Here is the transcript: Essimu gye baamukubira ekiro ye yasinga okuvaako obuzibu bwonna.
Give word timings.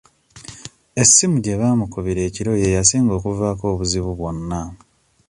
Essimu 1.01 1.35
gye 1.43 1.53
baamukubira 1.61 2.21
ekiro 2.27 2.51
ye 2.61 2.67
yasinga 2.75 3.11
okuvaako 3.15 3.63
obuzibu 3.73 4.11
bwonna. 4.19 4.61